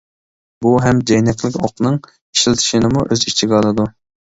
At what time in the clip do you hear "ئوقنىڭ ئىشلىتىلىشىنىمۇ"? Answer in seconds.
1.61-3.07